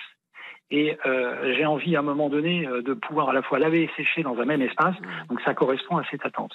[0.70, 3.82] et euh, j'ai envie à un moment donné euh, de pouvoir à la fois laver
[3.82, 4.94] et sécher dans un même espace.
[5.28, 6.52] Donc ça correspond à cette attente.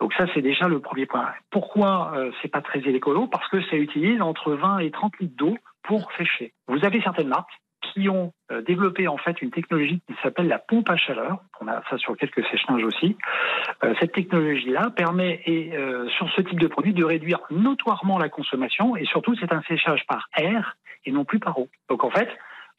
[0.00, 1.28] Donc ça, c'est déjà le premier point.
[1.50, 3.26] Pourquoi euh, c'est pas très écolo?
[3.26, 6.52] Parce que ça utilise entre 20 et 30 litres d'eau pour sécher.
[6.68, 7.60] Vous avez certaines marques
[7.92, 11.38] qui ont euh, développé en fait une technologie qui s'appelle la pompe à chaleur.
[11.60, 13.16] On a ça sur quelques sèche-linges aussi.
[13.84, 18.28] Euh, cette technologie-là permet, et, euh, sur ce type de produit, de réduire notoirement la
[18.28, 21.68] consommation et surtout c'est un séchage par air et non plus par eau.
[21.88, 22.28] Donc en fait,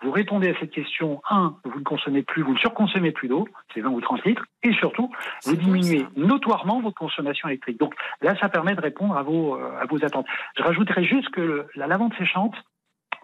[0.04, 3.48] vous répondez à cette question, un, vous ne consommez plus, vous ne surconsommez plus d'eau,
[3.74, 5.10] c'est 20 ou 30 litres, et surtout,
[5.46, 6.06] vous diminuez ça.
[6.18, 7.80] notoirement votre consommation électrique.
[7.80, 10.28] Donc là, ça permet de répondre à vos, euh, à vos attentes.
[10.58, 12.56] Je rajouterais juste que le- la lavande séchante,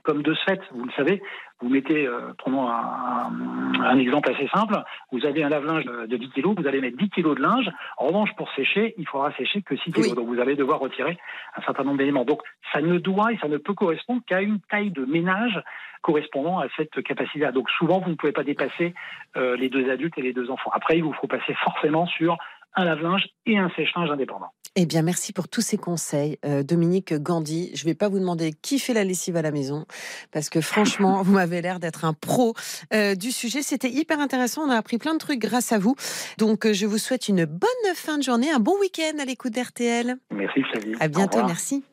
[0.03, 1.21] comme de ce fait, vous le savez,
[1.61, 6.05] vous mettez, euh, prenons un, un- un exemple assez simple, vous avez un lave-linge de
[6.07, 7.69] de 10 kg, vous allez mettre 10 kg de linge.
[7.97, 9.99] En revanche, pour sécher, il faudra sécher que 6 kg.
[10.01, 10.13] Oui.
[10.15, 11.17] Donc vous allez devoir retirer
[11.55, 12.25] un certain nombre d'éléments.
[12.25, 12.41] Donc
[12.73, 15.61] ça ne doit et ça ne peut correspondre qu'à une taille de ménage
[16.01, 17.51] correspondant à cette capacité-là.
[17.51, 18.93] Donc souvent, vous ne pouvez pas dépasser
[19.37, 20.71] euh, les deux adultes et les deux enfants.
[20.73, 22.37] Après, il vous faut passer forcément sur
[22.75, 24.51] un lave-linge et un sèche-linge indépendant.
[24.77, 27.71] Eh bien, merci pour tous ces conseils, euh, Dominique Gandhi.
[27.73, 29.85] Je vais pas vous demander qui fait la lessive à la maison,
[30.31, 32.53] parce que franchement, vous m'avez l'air d'être un pro
[32.93, 33.63] euh, du sujet.
[33.63, 34.61] C'était hyper intéressant.
[34.61, 35.95] On a appris plein de trucs grâce à vous.
[36.37, 39.51] Donc, euh, je vous souhaite une bonne fin de journée, un bon week-end à l'écoute
[39.51, 40.15] d'RTL.
[40.33, 40.95] Merci Flavie.
[41.01, 41.83] À bientôt, merci.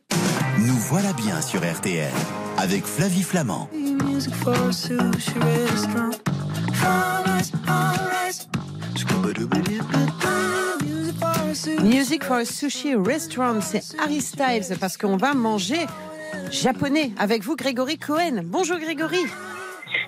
[0.61, 2.13] Nous voilà bien sur RTL
[2.59, 3.69] avec Flavie Flamand.
[11.83, 15.87] Music for a Sushi Restaurant, c'est Harry Styles, parce qu'on va manger
[16.51, 18.43] japonais avec vous, Grégory Cohen.
[18.45, 19.25] Bonjour Grégory.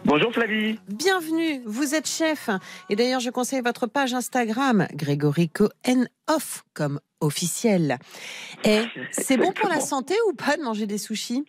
[0.05, 0.79] Bonjour Flavie.
[0.89, 2.51] Bienvenue, vous êtes chef.
[2.89, 7.99] Et d'ailleurs, je conseille votre page Instagram, Grégory Cohen Off, comme officiel.
[8.65, 11.45] Et c'est bon pour la santé ou pas de manger des sushis?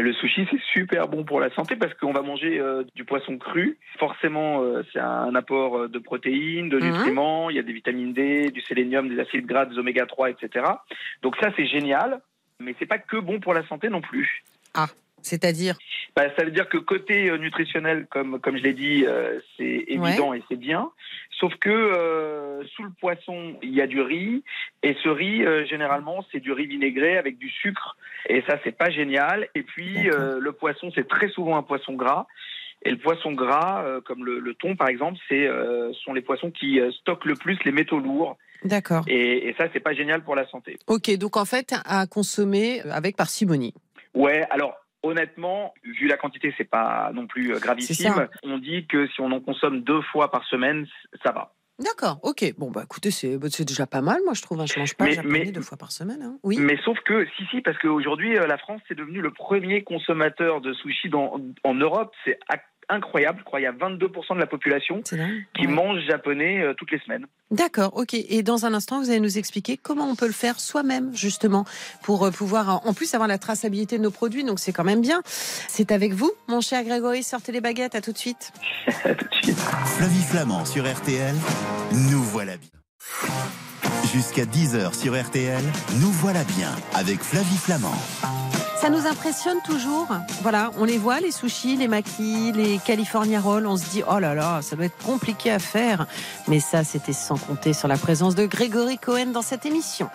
[0.00, 3.36] Le sushi, c'est super bon pour la santé parce qu'on va manger euh, du poisson
[3.38, 3.78] cru.
[3.98, 6.86] Forcément, euh, c'est un apport euh, de protéines, de Mhm.
[6.86, 7.50] nutriments.
[7.50, 10.64] Il y a des vitamines D, du sélénium, des acides gras, des oméga 3, etc.
[11.22, 12.20] Donc ça, c'est génial.
[12.60, 14.44] Mais c'est pas que bon pour la santé non plus.
[15.22, 15.76] C'est-à-dire
[16.16, 19.84] Bah, ça veut dire que côté euh, nutritionnel, comme, comme je l'ai dit, euh, c'est
[19.88, 20.90] évident et c'est bien.
[21.38, 24.44] Sauf que euh, sous le poisson, il y a du riz.
[24.82, 27.96] Et ce riz, euh, généralement, c'est du riz vinaigré avec du sucre.
[28.28, 29.48] Et ça, c'est pas génial.
[29.54, 32.26] Et puis, le poisson, c'est très souvent un poisson gras.
[32.84, 35.48] Et le poisson gras, comme le, le thon par exemple, c'est
[36.04, 38.36] sont les poissons qui stockent le plus les métaux lourds.
[38.64, 39.04] D'accord.
[39.08, 40.78] Et, et ça, c'est pas génial pour la santé.
[40.86, 43.74] Ok, donc en fait, à consommer avec parcimonie.
[44.14, 48.28] Ouais, alors honnêtement, vu la quantité, c'est pas non plus euh, gravissime.
[48.42, 50.86] On dit que si on en consomme deux fois par semaine,
[51.24, 51.52] ça va.
[51.78, 52.54] D'accord, ok.
[52.58, 54.60] Bon, bah écoutez, c'est bah, déjà pas mal, moi je trouve.
[54.60, 54.66] hein.
[54.66, 56.22] Je mange pas Mais- japonais mais- deux fois par semaine.
[56.22, 56.38] hein.
[56.44, 56.58] Oui.
[56.60, 60.60] Mais sauf que, si, si, parce qu'aujourd'hui, euh, la France est devenue le premier consommateur
[60.60, 62.12] de sushi dans, en Europe.
[62.24, 62.38] C'est
[62.92, 63.38] incroyable.
[63.40, 65.66] Je crois qu'il y a 22% de la population qui Ouais.
[65.66, 67.26] mange japonais euh, toutes les semaines.
[67.50, 68.14] D'accord, ok.
[68.14, 71.64] Et dans un instant, vous allez nous expliquer comment on peut le faire soi-même, justement,
[72.02, 74.44] pour euh, pouvoir, en plus, avoir la traçabilité de nos produits.
[74.44, 75.22] Donc, c'est quand même bien.
[75.26, 77.22] C'est avec vous, mon cher Grégory.
[77.22, 77.94] Sortez les baguettes.
[77.94, 78.52] À tout de suite.
[79.02, 79.58] Tout de suite.
[79.58, 81.34] Flavie Flamand sur RTL,
[82.10, 82.68] nous voilà bien.
[84.12, 85.62] Jusqu'à 10h sur RTL,
[86.00, 87.94] nous voilà bien avec Flavie Flamand.
[88.82, 90.08] Ça nous impressionne toujours.
[90.42, 93.64] Voilà, on les voit, les sushis, les maquis, les California Rolls.
[93.64, 96.08] On se dit, oh là là, ça doit être compliqué à faire.
[96.48, 100.10] Mais ça, c'était sans compter sur la présence de Grégory Cohen dans cette émission.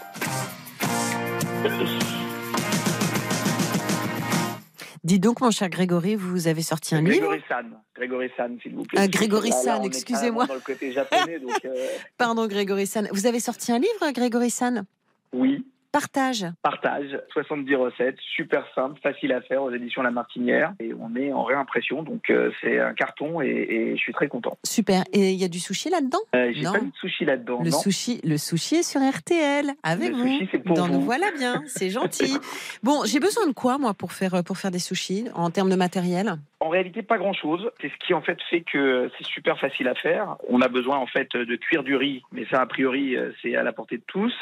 [5.06, 7.66] Dis donc, mon cher Grégory, vous avez sorti un livre Grégory San.
[7.96, 9.00] Grégory San, s'il vous plaît.
[9.02, 10.46] Ah, Grégory Là, San, excusez-moi.
[10.50, 13.08] euh, Pardon, Grégory San.
[13.14, 14.84] Vous avez sorti un livre, Grégory San?
[15.32, 15.66] Oui.
[15.92, 16.46] Partage.
[16.62, 20.74] Partage, 70 recettes, super simple, facile à faire aux éditions La Martinière.
[20.80, 24.28] Et on est en réimpression, donc euh, c'est un carton et, et je suis très
[24.28, 24.58] content.
[24.64, 25.04] Super.
[25.14, 26.20] Et il y a du sushi là-dedans?
[26.36, 27.62] Euh, J'ai pas de sushi là-dedans.
[27.64, 27.80] Le non.
[27.80, 30.28] sushi, le sushi est sur RTL avec Le vous.
[30.28, 30.94] sushi, c'est pour Dans vous.
[30.94, 32.38] Nous voilà bien, c'est gentil.
[32.84, 35.76] Bon, j'ai besoin de quoi moi pour faire pour faire des sushis en termes de
[35.76, 36.36] matériel?
[36.60, 37.70] En réalité, pas grand-chose.
[37.80, 40.38] C'est ce qui en fait fait que c'est super facile à faire.
[40.50, 43.56] On a besoin en fait de cuire du riz, mais ça a priori euh, c'est
[43.56, 44.34] à la portée de tous.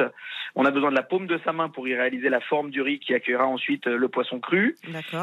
[0.55, 2.81] On a besoin de la paume de sa main pour y réaliser la forme du
[2.81, 4.77] riz qui accueillera ensuite euh, le poisson cru.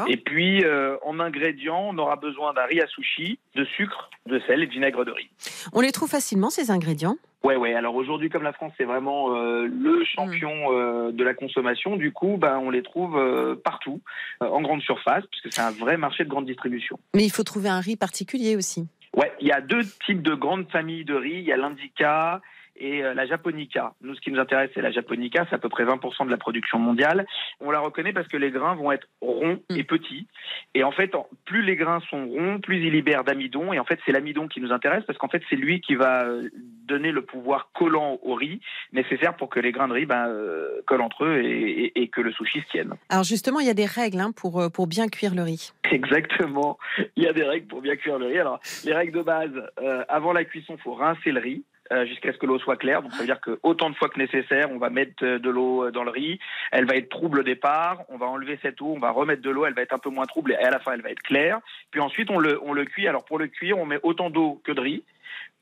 [0.07, 4.39] Et puis euh, en ingrédients, on aura besoin d'un riz à sushi, de sucre, de
[4.41, 5.29] sel et de vinaigre de riz.
[5.73, 7.17] On les trouve facilement ces ingrédients?
[7.43, 7.73] Ouais, ouais.
[7.73, 12.13] Alors aujourd'hui, comme la France c'est vraiment euh, le champion euh, de la consommation, du
[12.13, 14.01] coup, ben, on les trouve euh, partout,
[14.39, 16.99] en grande surface, puisque c'est un vrai marché de grande distribution.
[17.13, 18.87] Mais il faut trouver un riz particulier aussi.
[19.15, 21.39] Ouais, il y a deux types de grandes familles de riz.
[21.39, 22.41] Il y a l'indica
[22.75, 23.93] et euh, la japonica.
[24.01, 25.45] Nous, ce qui nous intéresse, c'est la japonica.
[25.49, 27.25] C'est à peu près 20% de la production mondiale.
[27.59, 29.75] On la reconnaît parce que les grains vont être ronds Mm.
[29.77, 30.27] et petits.
[30.73, 31.11] Et en fait,
[31.45, 33.73] plus les grains sont ronds, plus ils libèrent d'amidon.
[33.73, 36.23] Et en fait, c'est l'amidon qui nous intéresse parce qu'en fait, c'est lui qui va
[36.25, 36.49] euh,
[36.87, 38.59] donner le pouvoir collant au riz
[38.91, 42.07] nécessaire pour que les grains de riz ben, euh, collent entre eux et, et- et
[42.07, 42.93] que le sushi se tienne.
[43.09, 45.73] Alors justement, il y a des règles hein, pour pour bien cuire le riz.
[45.91, 46.77] Exactement.
[47.15, 48.39] Il y a des règles pour bien cuire le riz.
[48.39, 51.63] Alors, les règles de base, euh, avant la cuisson, faut rincer le riz.
[51.91, 53.01] Euh, jusqu'à ce que l'eau soit claire.
[53.01, 55.49] Donc, ça veut dire que autant de fois que nécessaire, on va mettre euh, de
[55.49, 56.39] l'eau euh, dans le riz.
[56.71, 58.03] Elle va être trouble au départ.
[58.09, 58.93] On va enlever cette eau.
[58.95, 59.65] On va remettre de l'eau.
[59.65, 61.59] Elle va être un peu moins trouble et à la fin, elle va être claire.
[61.91, 63.07] Puis ensuite, on le, on le cuit.
[63.07, 65.03] Alors, pour le cuire, on met autant d'eau que de riz.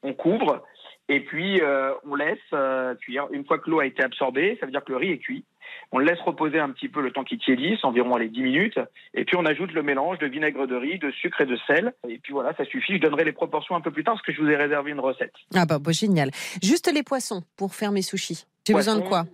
[0.04, 0.64] On couvre.
[1.12, 3.28] Et puis, euh, on laisse euh, cuire.
[3.32, 5.44] Une fois que l'eau a été absorbée, ça veut dire que le riz est cuit.
[5.92, 8.80] On le laisse reposer un petit peu le temps qu'il tiédisse, environ les 10 minutes.
[9.14, 11.94] Et puis on ajoute le mélange de vinaigre de riz, de sucre et de sel.
[12.08, 12.94] Et puis voilà, ça suffit.
[12.96, 15.00] Je donnerai les proportions un peu plus tard parce que je vous ai réservé une
[15.00, 15.34] recette.
[15.56, 16.32] Ah bah, bah, génial.
[16.64, 18.46] Juste les poissons pour faire mes sushis.
[18.68, 19.26] J'ai besoin de quoi?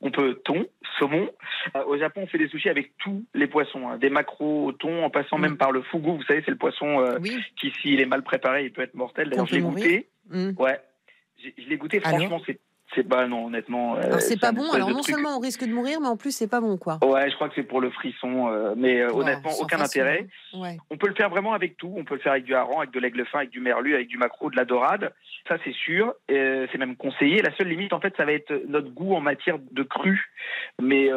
[0.00, 0.66] On peut thon,
[0.98, 1.30] saumon.
[1.74, 3.96] Euh, au Japon, on fait des sushis avec tous les poissons, hein.
[3.96, 5.42] des maquereaux au thon, en passant Mm.
[5.42, 6.10] même par le fugu.
[6.10, 7.38] Vous savez, c'est le poisson euh, Oui.
[7.58, 9.30] qui, s'il est mal préparé, il peut être mortel.
[9.30, 10.08] D'ailleurs, Qu'on je l'ai goûté.
[10.58, 10.78] Ouais,
[11.42, 12.00] J'ai- je l'ai goûté.
[12.00, 12.60] Franchement, c'est
[12.94, 13.96] c'est pas non, honnêtement.
[13.96, 14.70] euh, Alors c'est pas bon.
[14.72, 16.98] Alors non truc- seulement on risque de mourir, mais en plus c'est pas bon quoi.
[17.04, 19.90] Ouais, je crois que c'est pour le frisson, euh, mais euh, Wow, honnêtement, aucun façon,
[20.00, 20.26] intérêt.
[20.54, 20.76] Ouais.
[20.90, 21.92] On peut le faire vraiment avec tout.
[21.96, 24.08] On peut le faire avec du hareng, avec de l'aigle fin, avec du merlu, avec
[24.08, 25.12] du maquereau, de la dorade.
[25.48, 26.14] Ça, c'est sûr.
[26.30, 27.42] Euh, c'est même conseillé.
[27.42, 30.30] La seule limite, en fait, ça va être notre goût en matière de cru.
[30.80, 31.10] Mais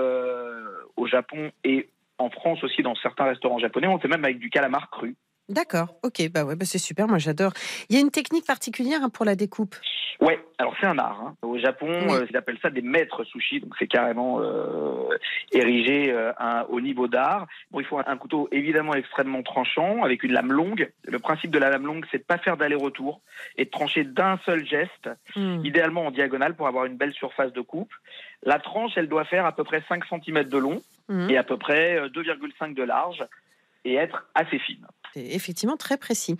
[0.96, 4.50] au Japon et en France aussi, dans certains restaurants japonais, on fait même avec du
[4.50, 5.16] calamar cru.
[5.50, 5.96] D'accord.
[6.04, 6.30] Ok.
[6.32, 6.56] Bah ouais.
[6.56, 7.08] Bah c'est super.
[7.08, 7.54] Moi j'adore.
[7.90, 9.76] Il y a une technique particulière hein, pour la découpe?
[10.20, 11.22] Ouais, alors c'est un art.
[11.22, 11.36] hein.
[11.44, 12.16] Au Japon, Oui.
[12.16, 15.16] euh, ils appellent ça des maîtres sushi, donc c'est carrément euh,
[15.52, 17.46] érigé euh, un- au niveau d'art.
[17.70, 20.92] Bon, il faut un, un couteau évidemment extrêmement tranchant, avec une lame longue.
[21.04, 23.22] Le principe de la lame longue, c'est de pas faire d'aller-retour
[23.58, 25.64] et de trancher d'un seul geste, Hmm.
[25.64, 27.94] idéalement en diagonale pour avoir une belle surface de coupe.
[28.42, 31.30] La tranche, elle doit faire à peu près 5 cm de long Hmm.
[31.30, 33.24] et à peu près euh, 2,5 de large
[33.86, 34.86] et être assez fine.
[35.18, 36.36] C'est effectivement très précis.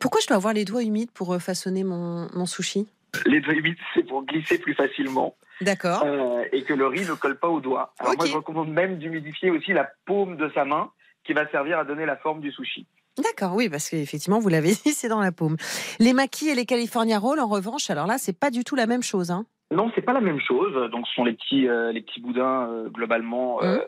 [0.00, 2.88] Pourquoi je dois avoir les doigts humides pour euh, façonner mon, mon sushi?
[3.26, 5.36] Les deux limites, c'est pour glisser plus facilement.
[5.60, 6.02] D'accord.
[6.04, 7.94] euh, et que le riz ne colle pas au doigt.
[7.98, 10.90] Alors moi, je recommande même d'humidifier aussi la paume de sa main
[11.24, 12.86] qui va servir à donner la forme du sushi.
[13.22, 15.56] D'accord, oui, parce qu'effectivement, vous l'avez dit, c'est dans la paume.
[16.00, 18.86] Les maquis et les California Rolls, en revanche, alors là, c'est pas du tout la
[18.86, 19.30] même chose.
[19.30, 19.44] Hein.
[19.72, 20.90] Non, c'est pas la même chose.
[20.90, 23.62] Donc, ce sont les petits, euh, les petits boudins euh, globalement.
[23.62, 23.78] euh,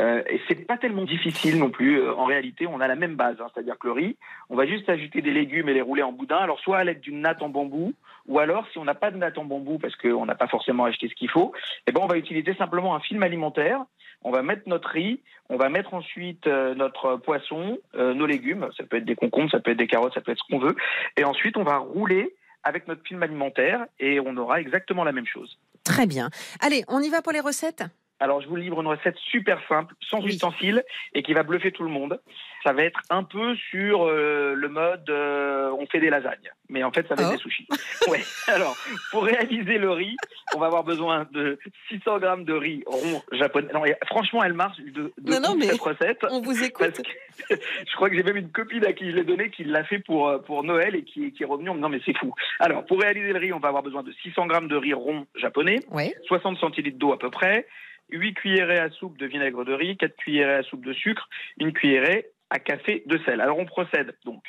[0.00, 2.00] euh, et c'est pas tellement difficile non plus.
[2.00, 3.46] Euh, en réalité, on a la même base, hein.
[3.54, 4.16] c'est-à-dire que le riz,
[4.50, 6.38] on va juste ajouter des légumes et les rouler en boudin.
[6.38, 7.94] Alors, soit à l'aide d'une natte en bambou,
[8.26, 10.84] ou alors si on n'a pas de natte en bambou parce qu'on n'a pas forcément
[10.84, 11.52] acheté ce qu'il faut,
[11.86, 13.80] eh ben on va utiliser simplement un film alimentaire.
[14.24, 18.68] On va mettre notre riz, on va mettre ensuite euh, notre poisson, euh, nos légumes.
[18.76, 20.58] Ça peut être des concombres, ça peut être des carottes, ça peut être ce qu'on
[20.58, 20.74] veut.
[21.16, 22.34] Et ensuite, on va rouler
[22.68, 25.58] avec notre film alimentaire et on aura exactement la même chose.
[25.84, 26.30] Très bien.
[26.60, 27.82] Allez, on y va pour les recettes?
[28.20, 30.30] Alors, je vous livre une recette super simple, sans Oui.
[30.30, 30.82] ustensiles,
[31.14, 32.20] et qui va bluffer tout le monde.
[32.64, 36.82] Ça va être un peu sur euh, le mode euh, on fait des lasagnes, mais
[36.82, 37.32] en fait, ça va être Oh.
[37.36, 37.68] des sushis.
[38.08, 38.20] ouais.
[38.48, 38.76] Alors,
[39.12, 40.16] pour réaliser le riz,
[40.56, 43.68] on va avoir besoin de 600 grammes de riz rond japonais.
[43.72, 46.26] Non, et franchement, elle marche de, de Non, non, mais cette recette.
[46.30, 47.00] On vous écoute.
[47.50, 50.00] je crois que j'ai même une copine à qui je l'ai donné qui l'a fait
[50.00, 52.34] pour, euh, pour Noël et qui, qui est revenue en me disant mais c'est fou.
[52.58, 55.26] Alors pour réaliser le riz, on va avoir besoin de 600 grammes de riz rond
[55.36, 56.12] japonais, Oui.
[56.26, 57.66] 60 centilitres d'eau à peu près,
[58.10, 61.72] 8 cuillerées à soupe de vinaigre de riz, 4 cuillerées à soupe de sucre, une
[61.72, 63.40] cuillerée à café de sel.
[63.40, 64.42] Alors on procède donc.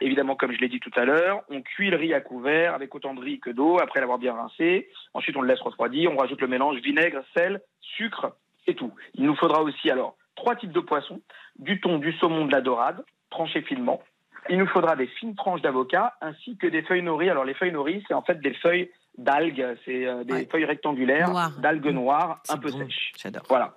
[0.00, 2.94] Évidemment, comme je l'ai dit tout à l'heure, on cuit le riz à couvert avec
[2.94, 4.88] autant de riz que d'eau après l'avoir bien rincé.
[5.14, 6.12] Ensuite, on le laisse refroidir.
[6.12, 8.92] On rajoute le mélange vinaigre, sel, sucre et tout.
[9.14, 11.22] Il nous faudra aussi alors trois types de poissons
[11.58, 14.02] du thon, du saumon, de la dorade, tranchés finement.
[14.48, 17.30] Il nous faudra des fines tranches d'avocat ainsi que des feuilles nori.
[17.30, 19.76] Alors les feuilles nori, c'est en fait des feuilles d'algues.
[19.84, 20.48] C'est euh, des Ouais.
[20.50, 22.78] feuilles rectangulaires d'algues noires, un peu bon.
[22.78, 23.12] sèches.
[23.18, 23.42] J'adore.
[23.48, 23.74] Voilà.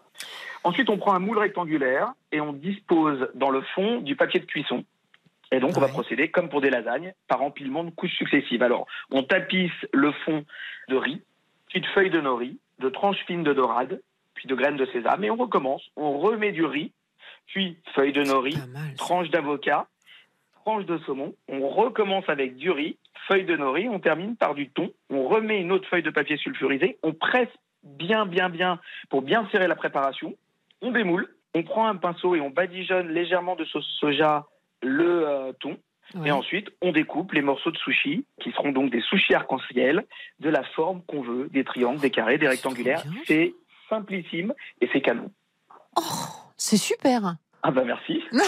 [0.64, 4.46] Ensuite, on prend un moule rectangulaire et on dispose dans le fond du papier de
[4.46, 4.84] cuisson.
[5.52, 8.62] Et donc, on va procéder, comme pour des lasagnes, par empilement de couches successives.
[8.62, 10.46] Alors, on tapisse le fond
[10.90, 11.22] de riz,
[11.70, 14.00] puis de feuilles de nori, de tranches fines de dorade,
[14.36, 15.82] puis de graines de sésame, et on recommence.
[15.96, 16.92] On remet du riz,
[17.48, 18.56] puis feuilles de nori,
[18.98, 19.88] tranches d'avocat,
[20.64, 21.34] tranches de saumon.
[21.48, 24.92] On recommence avec du riz, feuilles de nori, on termine par du thon.
[25.10, 27.50] On remet une autre feuille de papier sulfurisé, on presse
[27.84, 30.36] bien, bien, bien pour bien serrer la préparation.
[30.82, 34.48] On démoule, on prend un pinceau et on badigeonne légèrement de sauce soja
[34.82, 35.78] le euh, thon.
[36.16, 36.30] Ouais.
[36.30, 40.06] Et ensuite, on découpe les morceaux de sushi, qui seront donc des sushis arc-en-ciel,
[40.40, 43.04] de la forme qu'on veut, des triangles, des carrés, des C'est rectangulaires.
[43.26, 43.54] C'est
[43.90, 45.32] simplissime et c'est canon.
[45.98, 46.02] Oh,
[46.58, 47.36] c'est super.
[47.62, 48.22] Ah bah merci.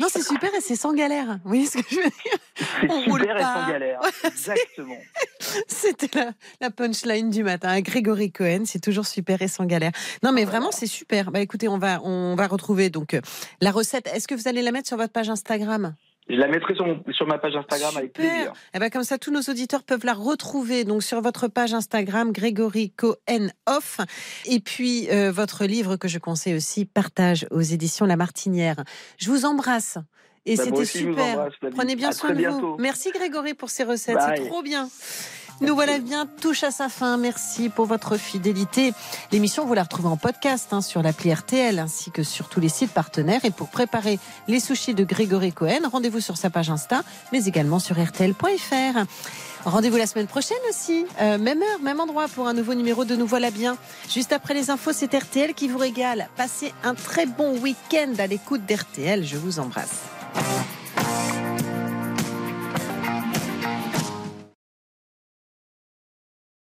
[0.00, 1.38] Non, c'est super et c'est sans galère.
[1.42, 2.38] Vous voyez ce que je veux dire?
[2.80, 3.54] C'est roule super et pas.
[3.54, 4.00] sans galère.
[4.24, 4.96] Exactement.
[5.66, 7.80] C'était la, la punchline du matin.
[7.80, 9.90] Grégory Cohen, c'est toujours super et sans galère.
[10.22, 11.32] Non, mais vraiment, c'est super.
[11.32, 13.20] Bah, écoutez, on va, on va retrouver donc euh,
[13.60, 14.06] la recette.
[14.14, 15.94] Est-ce que vous allez la mettre sur votre page Instagram?
[16.28, 18.30] Je la mettrai sur, mon- sur ma page Instagram avec Super.
[18.30, 18.52] plaisir.
[18.74, 22.32] Eh ben, comme ça, tous nos auditeurs peuvent la retrouver donc sur votre page Instagram,
[22.32, 23.98] Grégory Cohen Off.
[24.44, 28.76] Et puis, euh, votre livre que je conseille aussi, Partage aux éditions La Martinière.
[29.18, 29.96] Je vous embrasse.
[30.46, 31.24] Et Bah, c'était super.
[31.38, 31.54] embrasse.
[31.74, 32.76] Prenez bien À soin de vous.
[32.78, 34.18] Merci Grégory pour ces recettes.
[34.36, 34.88] C'est trop bien.
[35.60, 37.16] Nous voilà bien, touche à sa fin.
[37.16, 38.92] Merci pour votre fidélité.
[39.32, 42.68] L'émission, vous la retrouvez en podcast hein, sur l'appli RTL ainsi que sur tous les
[42.68, 43.44] sites partenaires.
[43.44, 47.80] Et pour préparer les sushis de Grégory Cohen, rendez-vous sur sa page Insta, mais également
[47.80, 49.04] sur RTL.fr.
[49.64, 53.16] Rendez-vous la semaine prochaine aussi, euh, même heure, même endroit pour un nouveau numéro de
[53.16, 53.76] Nous voilà bien.
[54.08, 56.28] Juste après les infos, c'est RTL qui vous régale.
[56.36, 59.24] Passez un très bon week-end à l'écoute d'RTL.
[59.24, 60.02] Je vous embrasse.